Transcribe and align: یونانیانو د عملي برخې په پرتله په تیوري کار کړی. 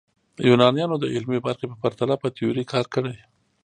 یونانیانو 0.47 0.95
د 0.99 1.05
عملي 1.15 1.39
برخې 1.47 1.65
په 1.71 1.75
پرتله 1.83 2.15
په 2.21 2.27
تیوري 2.35 2.63
کار 2.71 2.85
کړی. 2.93 3.15